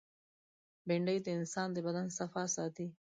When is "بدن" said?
1.85-2.07